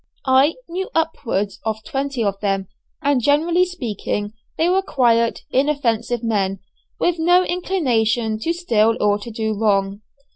I 0.25 0.55
knew 0.67 0.89
upwards 0.95 1.59
of 1.63 1.83
twenty 1.83 2.23
of 2.23 2.39
them, 2.39 2.67
and 3.03 3.21
generally 3.21 3.65
speaking, 3.65 4.33
they 4.57 4.67
were 4.67 4.81
quiet, 4.81 5.43
inoffensive 5.51 6.23
men, 6.23 6.57
with 6.99 7.19
no 7.19 7.43
inclination 7.43 8.39
to 8.39 8.51
steal 8.51 8.97
or 8.99 9.19
to 9.19 9.29
do 9.29 9.53
wrong. 9.53 10.01